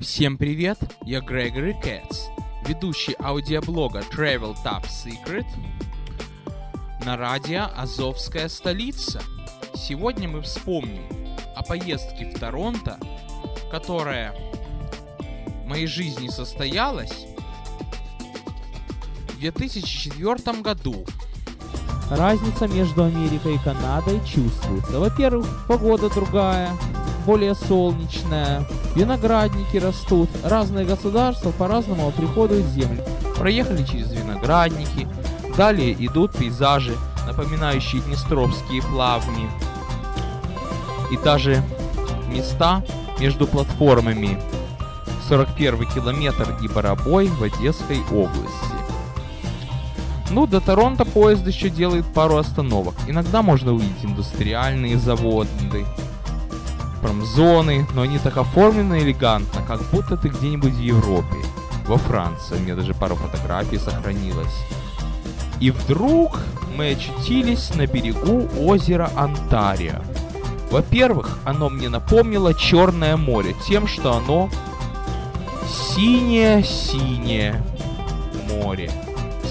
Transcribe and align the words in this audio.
Всем 0.00 0.38
привет, 0.38 0.78
я 1.04 1.20
Грегори 1.20 1.74
Кэтс, 1.74 2.28
ведущий 2.66 3.14
аудиоблога 3.22 4.00
Travel 4.00 4.56
Top 4.64 4.86
Secret 4.86 5.44
на 7.04 7.18
радио 7.18 7.66
«Азовская 7.76 8.48
столица». 8.48 9.20
Сегодня 9.74 10.26
мы 10.26 10.40
вспомним 10.40 11.04
о 11.54 11.62
поездке 11.62 12.32
в 12.34 12.40
Торонто, 12.40 12.98
которая 13.70 14.34
в 15.64 15.66
моей 15.66 15.86
жизни 15.86 16.28
состоялась 16.28 17.26
в 19.28 19.38
2004 19.38 20.62
году. 20.62 21.04
Разница 22.10 22.68
между 22.68 23.04
Америкой 23.04 23.56
и 23.56 23.58
Канадой 23.58 24.18
чувствуется. 24.26 24.98
Во-первых, 24.98 25.66
погода 25.68 26.08
другая, 26.08 26.74
более 27.30 27.54
солнечная, 27.54 28.64
виноградники 28.96 29.76
растут, 29.76 30.28
разные 30.42 30.84
государства 30.84 31.52
по-разному 31.52 32.10
приходят 32.10 32.66
землю. 32.66 33.04
Проехали 33.36 33.84
через 33.84 34.10
виноградники, 34.10 35.06
далее 35.56 35.94
идут 36.04 36.32
пейзажи, 36.32 36.96
напоминающие 37.28 38.02
Днестровские 38.02 38.82
плавни, 38.82 39.48
и 41.12 41.16
даже 41.18 41.62
места 42.26 42.82
между 43.20 43.46
платформами 43.46 44.36
41 45.28 45.86
километр 45.86 46.56
и 46.60 46.66
Барабой 46.66 47.28
в 47.28 47.44
Одесской 47.44 48.00
области. 48.10 48.74
Ну, 50.30 50.48
до 50.48 50.60
Торонто 50.60 51.04
поезд 51.04 51.46
еще 51.46 51.70
делает 51.70 52.06
пару 52.12 52.38
остановок. 52.38 52.94
Иногда 53.06 53.42
можно 53.42 53.72
увидеть 53.72 54.04
индустриальные 54.04 54.98
заводы, 54.98 55.48
промзоны, 57.00 57.86
но 57.94 58.02
они 58.02 58.18
так 58.18 58.36
оформлены 58.36 59.00
элегантно, 59.00 59.62
как 59.66 59.82
будто 59.90 60.16
ты 60.16 60.28
где-нибудь 60.28 60.72
в 60.72 60.80
Европе. 60.80 61.36
Во 61.86 61.96
Франции. 61.96 62.56
У 62.56 62.60
меня 62.60 62.76
даже 62.76 62.94
пару 62.94 63.16
фотографий 63.16 63.78
сохранилось. 63.78 64.64
И 65.58 65.70
вдруг 65.72 66.38
мы 66.76 66.92
очутились 66.92 67.74
на 67.74 67.86
берегу 67.86 68.48
озера 68.60 69.10
Онтарио. 69.16 70.00
Во-первых, 70.70 71.38
оно 71.44 71.68
мне 71.68 71.88
напомнило 71.88 72.54
Черное 72.54 73.16
море 73.16 73.56
тем, 73.66 73.88
что 73.88 74.12
оно 74.14 74.48
синее-синее 75.96 77.60
море 78.48 78.90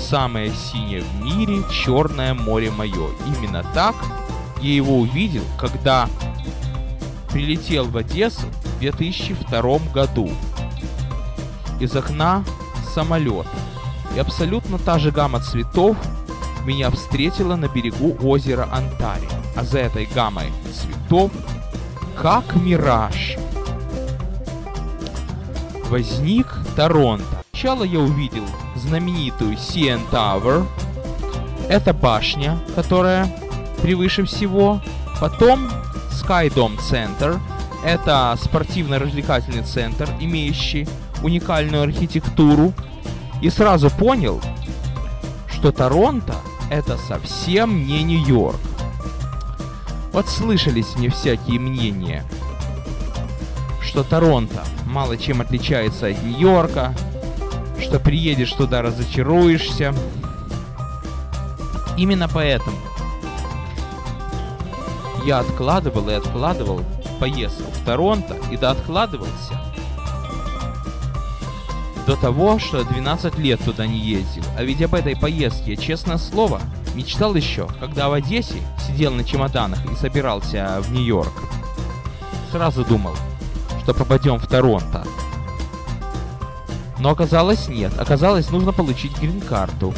самое 0.10 0.52
синее 0.52 1.02
в 1.02 1.22
мире 1.22 1.62
Черное 1.70 2.34
море 2.34 2.72
мое. 2.72 3.10
Именно 3.28 3.64
так 3.74 3.96
я 4.62 4.74
его 4.74 5.00
увидел, 5.00 5.44
когда 5.58 6.10
прилетел 7.32 7.86
в 7.86 7.98
Одессу 7.98 8.48
в 8.64 8.80
2002 8.80 9.80
году. 9.94 10.30
Из 11.80 11.96
окна 11.96 12.44
самолета. 12.94 13.50
И 14.16 14.20
абсолютно 14.20 14.78
та 14.78 15.00
же 15.00 15.12
гамма 15.12 15.40
цветов 15.40 15.96
меня 16.66 16.90
встретила 16.90 17.56
на 17.56 17.68
берегу 17.68 18.18
озера 18.22 18.68
Онтарио. 18.72 19.30
А 19.56 19.64
за 19.64 19.80
этой 19.80 20.06
гаммой 20.06 20.52
цветов, 20.74 21.32
как 22.16 22.56
мираж, 22.56 23.38
возник 25.90 26.48
Торонто. 26.76 27.44
Сначала 27.52 27.84
я 27.84 28.00
увидел 28.00 28.46
знаменитую 28.76 29.54
CN 29.54 30.02
Tower. 30.12 30.66
Это 31.68 31.94
башня, 31.94 32.58
которая 32.76 33.30
превыше 33.82 34.26
всего. 34.26 34.82
Потом 35.20 35.70
Skydome 36.30 36.78
Center. 36.78 37.40
Это 37.84 38.38
спортивно-развлекательный 38.40 39.64
центр, 39.64 40.08
имеющий 40.20 40.88
уникальную 41.24 41.82
архитектуру. 41.82 42.74
И 43.42 43.50
сразу 43.50 43.90
понял, 43.90 44.40
что 45.52 45.72
Торонто 45.72 46.36
это 46.70 46.98
совсем 46.98 47.88
не 47.88 48.04
Нью-Йорк. 48.04 48.60
Вот 50.12 50.28
слышались 50.28 50.96
мне 50.98 51.10
всякие 51.10 51.60
мнения, 51.60 52.24
что 53.82 54.04
Торонто 54.04 54.64
мало 54.86 55.18
чем 55.18 55.42
отличается 55.42 56.08
от 56.08 56.22
Нью-Йорка, 56.22 56.94
что 57.82 58.00
приедешь 58.00 58.52
туда, 58.52 58.84
разочаруешься. 58.84 59.96
Именно 61.98 62.28
поэтому 62.28 62.78
я 65.26 65.40
откладывал 65.40 66.10
и 66.10 66.14
откладывал 66.14 66.82
поездку 67.20 67.70
в 67.72 67.86
Торонто 67.86 68.38
и 68.52 68.58
да 68.58 68.72
откладывался 68.72 69.60
до 72.10 72.16
того, 72.16 72.58
что 72.58 72.84
12 72.84 73.38
лет 73.38 73.64
туда 73.64 73.86
не 73.86 74.00
ездил. 74.00 74.44
А 74.58 74.64
ведь 74.64 74.82
об 74.82 74.96
этой 74.96 75.16
поездке, 75.16 75.78
честное 75.78 76.18
слово, 76.18 76.60
мечтал 76.96 77.36
еще, 77.36 77.68
когда 77.80 78.10
в 78.10 78.14
Одессе 78.14 78.58
сидел 78.88 79.14
на 79.14 79.24
чемоданах 79.24 79.86
и 79.92 79.96
собирался 79.96 80.82
в 80.82 80.92
Нью-Йорк. 80.92 81.34
Сразу 82.52 82.84
думал, 82.84 83.14
что 83.84 83.94
попадем 83.94 84.38
в 84.40 84.48
Торонто. 84.48 85.06
Но 86.98 87.12
оказалось 87.12 87.68
нет. 87.68 87.94
Оказалось, 88.00 88.50
нужно 88.50 88.74
получить 88.74 89.16
грин-карту. 89.20 89.94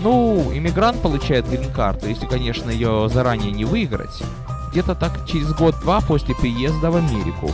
Ну, 0.00 0.52
иммигрант 0.52 1.00
получает 1.02 1.48
грин-карту, 1.48 2.08
если, 2.08 2.26
конечно, 2.26 2.70
ее 2.70 3.08
заранее 3.08 3.50
не 3.50 3.64
выиграть. 3.64 4.22
Где-то 4.70 4.94
так 4.94 5.26
через 5.26 5.52
год-два 5.52 6.00
после 6.00 6.34
приезда 6.34 6.90
в 6.90 6.96
Америку. 6.96 7.50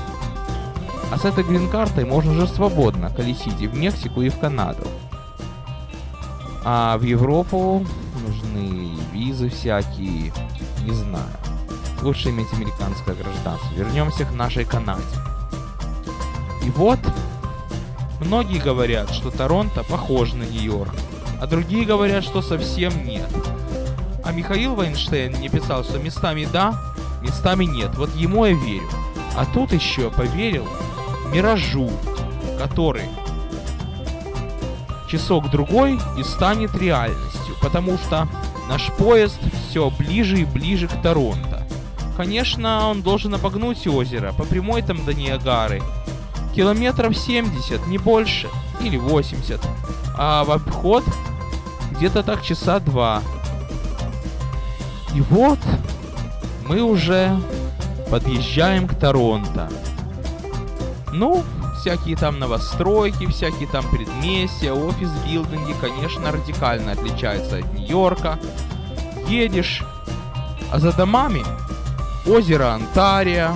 А 1.10 1.18
с 1.18 1.24
этой 1.24 1.44
грин-картой 1.44 2.04
можно 2.04 2.32
уже 2.32 2.46
свободно 2.46 3.10
колесить 3.10 3.60
и 3.60 3.66
в 3.66 3.76
Мексику, 3.76 4.20
и 4.22 4.28
в 4.28 4.38
Канаду. 4.38 4.86
А 6.64 6.98
в 6.98 7.02
Европу 7.02 7.86
нужны 8.26 8.90
визы 9.12 9.48
всякие, 9.48 10.32
не 10.82 10.92
знаю. 10.92 11.24
Лучше 12.02 12.30
иметь 12.30 12.52
американское 12.52 13.14
гражданство. 13.14 13.74
Вернемся 13.74 14.24
к 14.24 14.32
нашей 14.32 14.64
Канаде. 14.64 15.02
И 16.64 16.70
вот 16.70 16.98
Многие 18.20 18.58
говорят, 18.58 19.10
что 19.10 19.30
Торонто 19.30 19.82
похож 19.82 20.32
на 20.32 20.44
Нью-Йорк, 20.44 20.94
а 21.40 21.46
другие 21.46 21.84
говорят, 21.84 22.24
что 22.24 22.42
совсем 22.42 23.04
нет. 23.04 23.28
А 24.24 24.32
Михаил 24.32 24.74
Вайнштейн 24.74 25.36
мне 25.36 25.48
писал, 25.48 25.84
что 25.84 25.98
местами 25.98 26.48
да, 26.50 26.80
местами 27.20 27.64
нет. 27.64 27.94
Вот 27.96 28.14
ему 28.16 28.44
я 28.46 28.54
верю. 28.54 28.88
А 29.36 29.44
тут 29.46 29.72
еще 29.72 30.10
поверил 30.10 30.66
Миражу, 31.32 31.90
который 32.58 33.08
часок-другой 35.08 35.98
и 36.18 36.22
станет 36.22 36.74
реальностью, 36.74 37.54
потому 37.60 37.98
что 37.98 38.28
наш 38.68 38.90
поезд 38.92 39.38
все 39.68 39.90
ближе 39.90 40.38
и 40.40 40.44
ближе 40.44 40.88
к 40.88 41.02
Торонто. 41.02 41.62
Конечно, 42.16 42.88
он 42.88 43.02
должен 43.02 43.34
обогнуть 43.34 43.86
озеро 43.86 44.32
по 44.32 44.44
прямой 44.44 44.82
там 44.82 45.04
до 45.04 45.12
Ниагары, 45.12 45.82
километров 46.54 47.16
70, 47.16 47.86
не 47.86 47.98
больше, 47.98 48.48
или 48.80 48.96
80. 48.96 49.60
А 50.16 50.44
в 50.44 50.50
обход 50.50 51.04
где-то 51.92 52.22
так 52.22 52.42
часа 52.42 52.80
два. 52.80 53.22
И 55.14 55.20
вот 55.20 55.58
мы 56.68 56.82
уже 56.82 57.36
подъезжаем 58.10 58.88
к 58.88 58.94
Торонто. 58.94 59.68
Ну, 61.12 61.44
всякие 61.78 62.16
там 62.16 62.38
новостройки, 62.38 63.26
всякие 63.26 63.68
там 63.68 63.88
предместья, 63.90 64.72
офис-билдинги, 64.72 65.74
конечно, 65.80 66.32
радикально 66.32 66.92
отличаются 66.92 67.58
от 67.58 67.72
Нью-Йорка. 67.74 68.38
Едешь, 69.28 69.84
а 70.72 70.80
за 70.80 70.92
домами 70.92 71.44
озеро 72.26 72.74
Онтарио, 72.74 73.54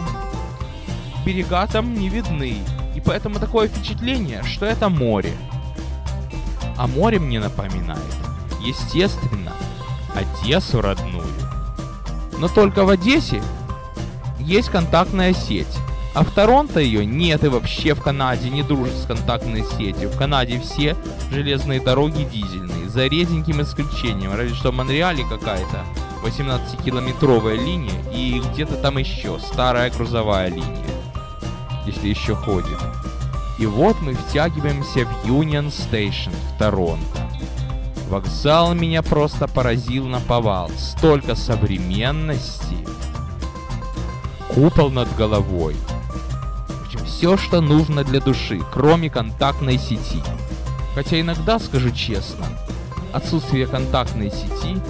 берега 1.25 1.67
там 1.67 1.95
не 1.95 2.09
видны. 2.09 2.59
И 2.99 3.01
поэтому 3.01 3.39
такое 3.39 3.69
впечатление, 3.69 4.43
что 4.43 4.67
это 4.67 4.89
море. 4.89 5.33
А 6.77 6.89
море 6.89 7.21
мне 7.21 7.39
напоминает, 7.39 8.03
естественно, 8.61 9.53
Одессу 10.17 10.81
родную. 10.81 11.29
Но 12.41 12.49
только 12.49 12.85
в 12.85 12.89
Одессе 12.89 13.41
есть 14.41 14.71
контактная 14.71 15.33
сеть. 15.33 15.79
А 16.13 16.25
в 16.25 16.33
Торонто 16.33 16.81
ее 16.81 17.07
нет 17.07 17.45
и 17.45 17.47
вообще 17.47 17.95
в 17.95 18.03
Канаде 18.03 18.51
не 18.51 18.65
дружит 18.65 18.97
с 18.97 19.07
контактной 19.07 19.65
сетью. 19.77 20.09
В 20.09 20.19
Канаде 20.19 20.59
все 20.59 20.97
железные 21.31 21.81
дороги 21.81 22.25
дизельные, 22.25 22.89
за 22.89 23.07
реденьким 23.07 23.63
исключением, 23.63 24.35
разве 24.35 24.57
что 24.57 24.73
в 24.73 24.75
Монреале 24.75 25.23
какая-то 25.23 25.85
18-километровая 26.25 27.65
линия 27.65 28.03
и 28.13 28.43
где-то 28.53 28.75
там 28.75 28.99
еще 28.99 29.39
старая 29.39 29.89
грузовая 29.89 30.49
линия 30.49 30.98
если 31.89 32.09
еще 32.09 32.35
ходит. 32.35 32.79
И 33.59 33.67
вот 33.67 34.01
мы 34.03 34.15
втягиваемся 34.15 35.05
в 35.05 35.25
Union 35.25 35.67
Station 35.67 36.33
в 36.33 36.59
Торонто. 36.59 37.29
Вокзал 38.09 38.75
меня 38.75 39.03
просто 39.03 39.49
поразил 39.49 40.07
на 40.07 40.21
повал. 40.21 40.71
Столько 40.79 41.35
современности. 41.35 42.77
Купол 44.49 44.91
над 44.91 45.15
головой. 45.17 45.77
Общем, 46.85 47.05
все, 47.05 47.37
что 47.37 47.61
нужно 47.61 48.05
для 48.05 48.21
души, 48.21 48.61
кроме 48.73 49.11
контактной 49.11 49.79
сети. 49.79 50.23
Хотя 50.95 51.21
иногда, 51.21 51.59
скажу 51.59 51.91
честно, 51.91 52.47
отсутствие 53.13 53.67
контактной 53.67 54.31
сети 54.31 54.81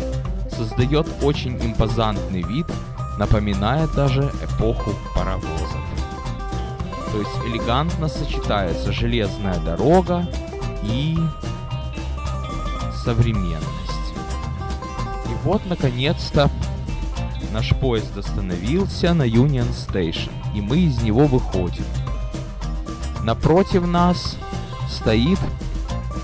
создает 0.54 1.06
очень 1.22 1.56
импозантный 1.56 2.42
вид, 2.42 2.66
напоминая 3.18 3.86
даже 3.88 4.32
эпоху 4.42 4.94
паровозов. 5.14 5.97
То 7.12 7.18
есть 7.18 7.30
элегантно 7.46 8.08
сочетается 8.08 8.92
железная 8.92 9.58
дорога 9.60 10.26
и 10.82 11.16
современность. 13.04 13.66
И 15.26 15.34
вот, 15.44 15.62
наконец-то, 15.66 16.50
наш 17.52 17.74
поезд 17.76 18.16
остановился 18.16 19.14
на 19.14 19.22
Union 19.22 19.68
Station, 19.70 20.30
и 20.54 20.60
мы 20.60 20.78
из 20.78 21.00
него 21.02 21.26
выходим. 21.26 21.84
Напротив 23.24 23.86
нас 23.86 24.36
стоит 24.90 25.38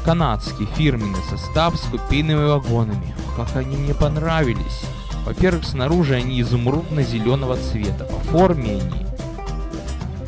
канадский 0.04 0.66
фирменный 0.76 1.22
состав 1.30 1.76
с 1.76 1.82
купейными 1.86 2.44
вагонами. 2.44 3.14
Как 3.36 3.56
они 3.56 3.76
мне 3.76 3.94
понравились. 3.94 4.82
Во-первых, 5.24 5.64
снаружи 5.64 6.14
они 6.14 6.40
изумрудно-зеленого 6.42 7.56
цвета. 7.56 8.04
По 8.04 8.18
форме 8.30 8.72
они 8.72 9.03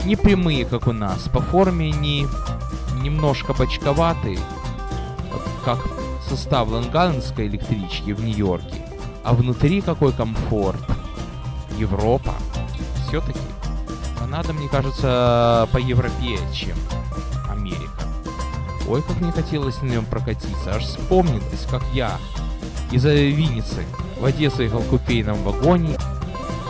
не 0.06 0.14
прямые, 0.14 0.64
как 0.64 0.87
у 0.87 0.93
нас. 0.93 1.29
По 1.29 1.41
форме 1.41 1.93
они 1.93 2.26
немножко 3.03 3.53
бочковатые, 3.53 4.38
как 5.64 5.79
состав 6.29 6.69
лонгайлендской 6.69 7.49
электрички 7.49 8.12
в 8.12 8.25
Нью-Йорке. 8.25 8.82
А 9.25 9.35
внутри 9.35 9.81
какой 9.81 10.12
комфорт. 10.12 10.81
Европа. 11.79 12.35
Все-таки 13.06 13.38
Канада, 14.19 14.53
мне 14.53 14.69
кажется, 14.69 15.69
по 15.73 15.79
Европе, 15.79 16.38
чем 16.55 16.76
Америка. 17.50 18.05
Ой, 18.88 19.03
как 19.03 19.20
мне 19.20 19.32
хотелось 19.32 19.82
на 19.82 19.88
нем 19.88 20.06
прокатиться. 20.06 20.75
Аж 20.75 20.85
вспомнилось, 20.85 21.67
как 21.70 21.82
я 21.93 22.17
из-за 22.93 23.12
Винницы 23.12 23.85
в 24.20 24.25
Одессу 24.25 24.62
ехал 24.62 24.79
в 24.79 24.88
купейном 24.88 25.43
вагоне, 25.43 25.99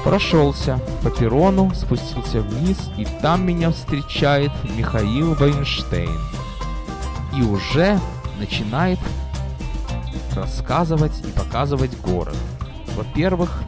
прошелся 0.06 0.80
по 1.02 1.10
перрону, 1.10 1.74
спустился 1.74 2.40
вниз, 2.40 2.78
и 2.96 3.04
там 3.20 3.44
меня 3.44 3.72
встречает 3.72 4.52
Михаил 4.76 5.34
Вайнштейн. 5.34 6.16
И 7.36 7.42
уже 7.42 7.98
начинает 8.38 9.00
рассказывать 10.36 11.12
и 11.26 11.32
показывать 11.32 11.98
город. 12.02 12.36
Во-первых, 12.94 13.64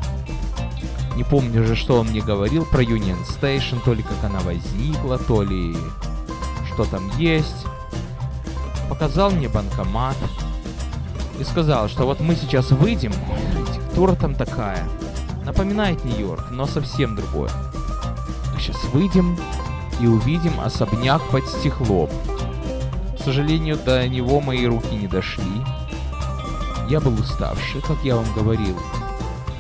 не 1.17 1.25
помню 1.25 1.64
же, 1.67 1.75
что 1.75 1.99
он 1.99 2.06
мне 2.06 2.20
говорил 2.20 2.64
про 2.64 2.84
Union 2.84 3.19
Station, 3.26 3.81
то 3.84 3.93
ли 3.93 4.05
как 4.05 4.23
она 4.23 4.38
возникла, 4.38 5.19
то 5.19 5.43
ли 5.43 5.76
что 6.73 6.84
там 6.84 7.11
есть. 7.19 7.67
Показал 8.88 9.32
мне 9.32 9.49
банкомат 9.49 10.17
и 11.41 11.43
сказал, 11.43 11.88
что 11.88 12.06
вот 12.06 12.20
мы 12.20 12.37
сейчас 12.37 12.70
выйдем, 12.70 13.12
архитектура 13.56 14.14
там 14.14 14.37
такая, 14.37 14.87
напоминает 15.49 16.05
Нью-Йорк, 16.05 16.50
но 16.50 16.67
совсем 16.67 17.17
другое. 17.17 17.50
Сейчас 18.59 18.77
выйдем 18.93 19.35
и 19.99 20.06
увидим 20.06 20.61
особняк 20.61 21.23
под 21.31 21.49
стеклом. 21.49 22.11
К 23.19 23.25
сожалению, 23.25 23.79
до 23.79 24.06
него 24.06 24.41
мои 24.41 24.67
руки 24.67 24.95
не 24.95 25.09
дошли, 25.09 25.65
я 26.91 27.00
был 27.00 27.15
уставший, 27.15 27.81
как 27.81 27.97
я 28.05 28.17
вам 28.17 28.27
говорил. 28.35 28.79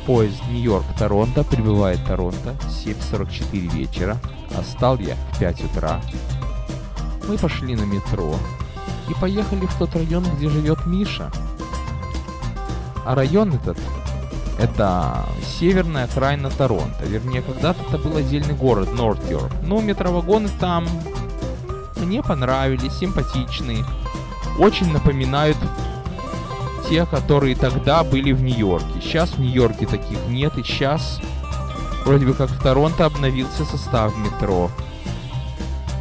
Поезд 0.06 0.42
Нью-Йорк-Торонто 0.50 1.42
прибывает 1.42 2.04
Торонто 2.06 2.54
7.44 2.84 3.74
вечера, 3.74 4.18
а 4.56 4.62
стал 4.62 4.98
я 4.98 5.16
в 5.32 5.38
5 5.38 5.64
утра. 5.64 6.02
Мы 7.26 7.38
пошли 7.38 7.74
на 7.74 7.84
метро 7.84 8.36
и 9.08 9.14
поехали 9.14 9.64
в 9.64 9.78
тот 9.78 9.94
район, 9.96 10.24
где 10.36 10.50
живет 10.50 10.84
Миша. 10.84 11.30
А 13.06 13.14
район 13.14 13.54
этот— 13.54 13.78
это 14.58 15.24
северная 15.58 16.04
окраина 16.04 16.50
Торонто. 16.50 17.04
Вернее, 17.04 17.42
когда-то 17.42 17.80
это 17.88 17.98
был 17.98 18.16
отдельный 18.16 18.54
город, 18.54 18.92
Норт-Йорк. 18.92 19.52
Но 19.62 19.80
метровагоны 19.80 20.48
там 20.60 20.86
мне 21.96 22.22
понравились, 22.22 22.98
симпатичные. 22.98 23.84
Очень 24.58 24.92
напоминают 24.92 25.56
те, 26.88 27.06
которые 27.06 27.54
тогда 27.54 28.02
были 28.02 28.32
в 28.32 28.42
Нью-Йорке. 28.42 29.00
Сейчас 29.00 29.30
в 29.30 29.40
Нью-Йорке 29.40 29.86
таких 29.86 30.18
нет, 30.28 30.56
и 30.58 30.62
сейчас 30.62 31.20
вроде 32.04 32.26
бы 32.26 32.34
как 32.34 32.50
в 32.50 32.60
Торонто 32.60 33.04
обновился 33.04 33.64
состав 33.64 34.16
метро. 34.16 34.70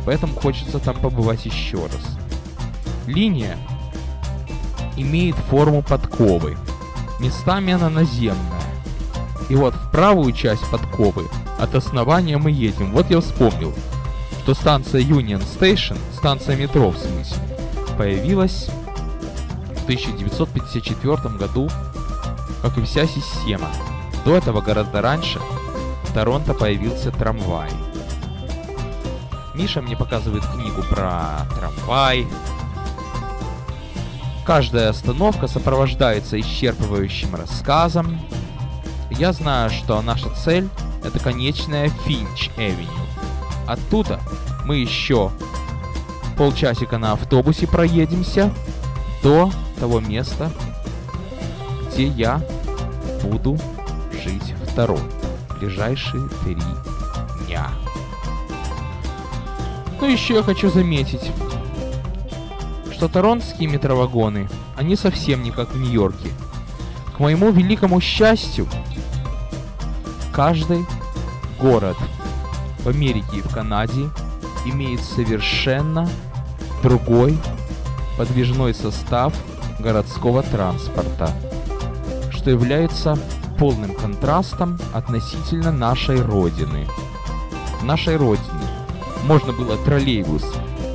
Поэтому 0.06 0.34
хочется 0.34 0.80
там 0.80 0.96
побывать 0.96 1.46
еще 1.46 1.78
раз. 1.78 2.18
Линия 3.06 3.58
имеет 4.96 5.36
форму 5.36 5.84
подковы. 5.84 6.58
Местами 7.20 7.74
она 7.74 7.90
наземная. 7.90 8.62
И 9.50 9.56
вот 9.56 9.74
в 9.74 9.92
правую 9.92 10.32
часть 10.34 10.70
подковы 10.70 11.28
от 11.60 11.74
основания 11.76 12.38
мы 12.38 12.52
едем. 12.52 12.92
Вот 12.92 13.10
я 13.10 13.22
вспомнил, 13.22 13.74
что 14.44 14.54
станция 14.54 15.02
Union 15.02 15.42
Station, 15.42 15.98
станция 16.16 16.56
метро 16.56 16.90
в 16.90 16.98
смысле, 16.98 17.38
появилась 17.98 18.70
1954 19.88 21.38
году, 21.38 21.70
как 22.62 22.78
и 22.78 22.82
вся 22.84 23.08
система. 23.08 23.70
До 24.26 24.36
этого 24.36 24.60
гораздо 24.60 25.02
раньше 25.02 25.40
в 26.04 26.14
Торонто 26.14 26.54
появился 26.54 27.10
трамвай. 27.12 27.70
Миша 29.54 29.82
мне 29.82 29.96
показывает 29.96 30.46
книгу 30.46 30.84
про 30.90 31.48
трамвай. 31.58 32.28
Каждая 34.48 34.92
остановка 34.92 35.46
сопровождается 35.48 36.40
исчерпывающим 36.40 37.36
рассказом. 37.36 38.18
Я 39.12 39.34
знаю, 39.34 39.70
что 39.70 40.02
наша 40.02 40.30
цель— 40.30 40.70
это 41.04 41.20
конечная 41.20 41.90
Finch 42.06 42.40
Avenue. 42.40 42.88
Оттуда 43.68 44.22
мы 44.64 44.78
еще 44.78 45.32
полчасика 46.38 46.98
на 46.98 47.12
автобусе 47.12 47.68
проедемся 47.68 48.50
до 49.22 49.52
того 49.82 50.00
места, 50.00 50.50
где 51.90 52.08
я 52.08 52.42
буду 53.24 53.58
жить 54.24 54.54
второй 54.72 55.02
ближайшие 55.60 56.30
три 56.46 56.56
дня. 57.46 57.68
Ну 60.00 60.08
еще 60.08 60.36
я 60.36 60.44
хочу 60.44 60.70
заметить, 60.70 61.34
что 62.98 63.08
торонские 63.08 63.70
метровагоны, 63.70 64.50
они 64.76 64.96
совсем 64.96 65.44
не 65.44 65.52
как 65.52 65.72
в 65.72 65.80
Нью-Йорке. 65.80 66.32
К 67.16 67.20
моему 67.20 67.52
великому 67.52 68.02
счастью, 68.02 68.68
каждый 70.34 70.84
город 71.60 71.96
в 72.80 72.90
Америке 72.90 73.38
и 73.38 73.42
в 73.42 73.54
Канаде 73.54 74.10
имеет 74.66 75.02
совершенно 75.02 76.10
другой 76.82 77.38
подвижной 78.18 78.74
состав 78.74 79.32
городского 79.78 80.42
транспорта, 80.42 81.30
что 82.32 82.50
является 82.50 83.16
полным 83.60 83.94
контрастом 83.94 84.80
относительно 84.96 85.72
нашей 85.72 86.20
Родины. 86.20 86.88
Нашей 87.84 88.18
Родине 88.18 88.68
можно 89.26 89.54
было 89.54 89.78
троллейбус 89.78 90.44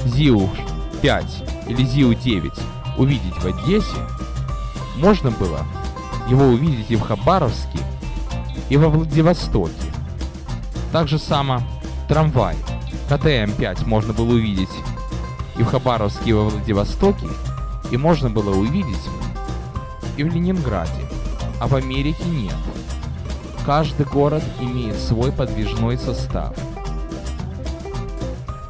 ЗИУ-5 0.07 1.52
или 1.67 1.85
ЗИУ-9 1.85 2.61
увидеть 2.99 3.35
в 3.35 3.47
Одессе, 3.47 4.07
можно 4.97 5.31
было 5.31 5.61
его 6.29 6.45
увидеть 6.47 6.91
и 6.91 6.97
в 6.97 7.01
Хабаровске, 7.01 7.79
и 8.69 8.77
во 8.77 8.89
Владивостоке. 8.89 9.73
Так 10.93 11.09
же 11.09 11.19
само 11.19 11.63
трамвай 12.09 12.57
КТМ-5 13.09 13.87
можно 13.87 14.13
было 14.13 14.33
увидеть 14.33 14.69
и 15.57 15.63
в 15.63 15.67
Хабаровске, 15.67 16.31
и 16.31 16.33
во 16.33 16.49
Владивостоке, 16.49 17.29
и 17.91 17.97
можно 17.97 18.31
было 18.31 18.55
увидеть 18.55 19.09
и 20.17 20.25
в 20.25 20.35
Ленинграде, 20.35 21.09
а 21.61 21.67
в 21.67 21.75
Америке 21.75 22.25
нет. 22.25 22.57
Каждый 23.65 24.07
город 24.07 24.43
имеет 24.61 24.99
свой 24.99 25.31
подвижной 25.31 25.97
состав. 25.97 26.55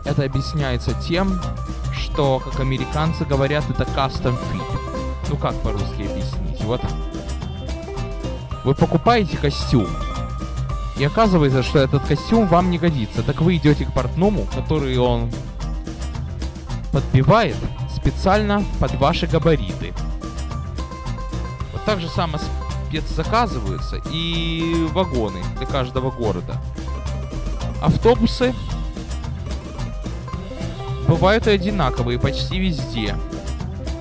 Это 0.04 0.24
объясняется 0.24 0.92
тем, 1.06 1.40
что, 2.12 2.40
как 2.40 2.60
американцы 2.60 3.24
говорят, 3.24 3.64
это 3.70 3.84
custom 3.84 4.36
fit. 4.52 4.80
Ну 5.28 5.36
как 5.36 5.54
по-русски 5.62 6.02
объяснить? 6.02 6.62
Вот 6.62 6.82
вы 8.64 8.74
покупаете 8.74 9.38
костюм, 9.38 9.88
и 10.98 11.04
оказывается, 11.04 11.62
что 11.62 11.78
этот 11.78 12.04
костюм 12.04 12.46
вам 12.46 12.70
не 12.70 12.78
годится. 12.78 13.22
Так 13.22 13.40
вы 13.40 13.56
идете 13.56 13.86
к 13.86 13.94
портному, 13.94 14.46
который 14.54 14.96
он 14.98 15.30
подбивает 16.92 17.56
специально 17.96 18.62
под 18.78 18.94
ваши 18.96 19.26
габариты. 19.26 19.94
Вот 21.72 21.82
так 21.86 22.00
же 22.00 22.08
само 22.08 22.38
спецзаказываются 22.88 24.02
и 24.10 24.86
вагоны 24.92 25.42
для 25.56 25.66
каждого 25.66 26.10
города. 26.10 26.60
Автобусы 27.80 28.54
бывают 31.22 31.46
и 31.46 31.50
одинаковые 31.52 32.18
почти 32.18 32.58
везде. 32.58 33.16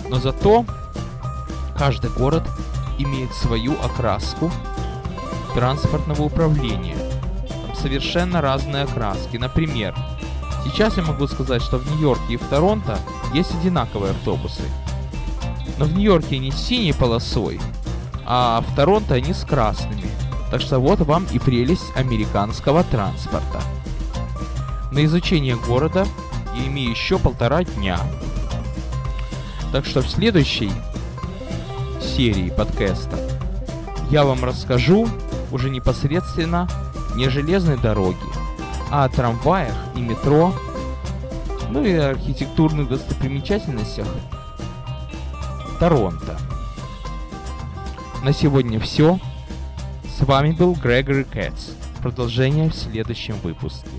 Но 0.09 0.15
зато 0.15 0.65
каждый 1.77 2.09
город 2.09 2.41
имеет 2.97 3.31
свою 3.35 3.73
окраску 3.79 4.51
транспортного 5.53 6.23
управления. 6.23 6.97
Там 7.47 7.75
совершенно 7.75 8.41
разные 8.41 8.85
окраски. 8.85 9.37
Например, 9.37 9.95
сейчас 10.63 10.97
я 10.97 11.03
могу 11.03 11.27
сказать, 11.27 11.61
что 11.61 11.77
в 11.77 11.85
Нью-Йорке 11.91 12.33
и 12.33 12.37
в 12.37 12.43
Торонто 12.47 12.97
есть 13.35 13.53
одинаковые 13.53 14.13
автобусы. 14.13 14.63
Но 15.77 15.85
в 15.85 15.93
Нью-Йорке 15.93 16.37
они 16.37 16.49
с 16.49 16.55
синей 16.55 16.93
полосой, 16.93 17.59
а 18.25 18.63
в 18.67 18.75
Торонто 18.75 19.13
они 19.13 19.35
с 19.35 19.43
красными. 19.43 20.09
Так 20.49 20.59
что 20.59 20.79
вот 20.79 21.01
вам 21.01 21.27
и 21.31 21.37
прелесть 21.37 21.95
американского 21.95 22.83
транспорта. 22.83 23.61
На 24.91 25.05
изучение 25.05 25.55
города 25.55 26.07
имею 26.60 26.91
еще 26.91 27.17
полтора 27.20 27.63
дня. 27.63 28.00
Так 29.72 29.86
что 29.86 30.01
в 30.01 30.10
следующей 30.10 30.72
серии 32.01 32.50
подкаста 32.50 33.17
я 34.10 34.25
вам 34.25 34.43
расскажу 34.43 35.08
уже 35.51 35.70
непосредственно 35.70 36.67
не 37.15 37.29
железной 37.29 37.77
дороге, 37.77 38.17
а 38.89 39.05
о 39.05 39.10
трамваях 39.10 39.75
и 39.96 40.01
метро, 40.01 40.53
ну 41.70 41.84
и 41.84 41.93
архитектурных 41.93 42.89
достопримечательностях 42.89 44.08
Торонто. 45.79 46.38
На 48.24 48.34
сегодня 48.34 48.79
все. 48.79 49.20
С 50.15 50.24
вами 50.24 50.51
был 50.51 50.74
Грегори 50.74 51.24
Кэтс. 51.24 51.72
Продолжение 52.03 52.70
в 52.70 52.75
следующем 52.75 53.36
выпуске. 53.39 53.89